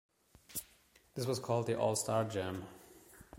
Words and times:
This 1.13 1.27
was 1.27 1.37
called 1.37 1.67
"The 1.67 1.77
All-Star 1.77 2.23
Jam". 2.23 2.63